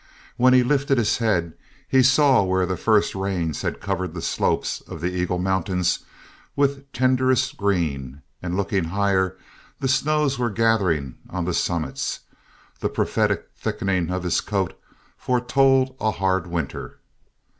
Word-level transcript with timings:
When 0.35 0.53
he 0.55 0.63
lifted 0.63 0.97
his 0.97 1.19
head, 1.19 1.53
he 1.87 2.01
saw 2.01 2.41
where 2.41 2.65
the 2.65 2.75
first 2.75 3.13
rains 3.13 3.61
had 3.61 3.79
covered 3.79 4.15
the 4.15 4.21
slopes 4.23 4.81
of 4.87 4.99
the 4.99 5.11
Eagle 5.11 5.37
Mountains 5.37 5.99
with 6.55 6.91
tenderest 6.91 7.55
green, 7.55 8.23
and 8.41 8.57
looking 8.57 8.85
higher, 8.85 9.37
the 9.79 9.87
snows 9.87 10.39
were 10.39 10.49
gathering 10.49 11.19
on 11.29 11.45
the 11.45 11.53
summits. 11.53 12.21
The 12.79 12.89
prophetic 12.89 13.49
thickening 13.55 14.09
of 14.09 14.23
his 14.23 14.41
coat 14.41 14.75
foretold 15.19 15.95
a 16.01 16.09
hard 16.09 16.47
winter. 16.47 16.97